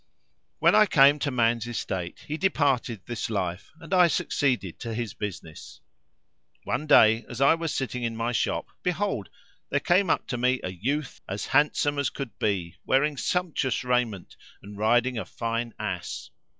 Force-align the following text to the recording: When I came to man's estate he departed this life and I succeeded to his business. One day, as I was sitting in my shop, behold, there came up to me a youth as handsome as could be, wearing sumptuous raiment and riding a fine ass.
When 0.57 0.73
I 0.73 0.87
came 0.87 1.19
to 1.19 1.29
man's 1.29 1.67
estate 1.67 2.25
he 2.27 2.35
departed 2.35 3.01
this 3.05 3.29
life 3.29 3.71
and 3.79 3.93
I 3.93 4.07
succeeded 4.07 4.79
to 4.79 4.95
his 4.95 5.13
business. 5.13 5.79
One 6.63 6.87
day, 6.87 7.23
as 7.29 7.39
I 7.39 7.53
was 7.53 7.71
sitting 7.71 8.01
in 8.01 8.15
my 8.15 8.31
shop, 8.31 8.69
behold, 8.81 9.29
there 9.69 9.79
came 9.79 10.09
up 10.09 10.25
to 10.29 10.39
me 10.39 10.59
a 10.63 10.71
youth 10.71 11.21
as 11.29 11.45
handsome 11.45 11.99
as 11.99 12.09
could 12.09 12.39
be, 12.39 12.77
wearing 12.83 13.15
sumptuous 13.15 13.83
raiment 13.83 14.35
and 14.63 14.75
riding 14.75 15.19
a 15.19 15.23
fine 15.25 15.71
ass. 15.77 16.31